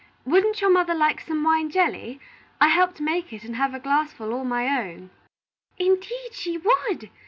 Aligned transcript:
Wouldn't 0.25 0.61
your 0.61 0.71
mother 0.71 0.95
like 0.95 1.21
some 1.21 1.43
wine 1.43 1.69
jelly? 1.69 2.19
I 2.59 2.69
helped 2.69 2.99
make 2.99 3.31
it, 3.31 3.43
and 3.43 3.55
have 3.55 3.75
a 3.75 3.79
glassful 3.79 4.33
all 4.33 4.43
my 4.43 4.65
own." 4.67 5.11
"Indeed 5.77 6.33
she 6.33 6.57
would!" 6.57 7.11